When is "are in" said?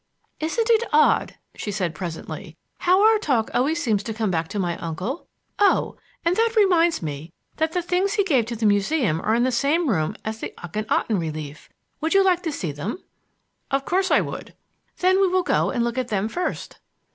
9.21-9.43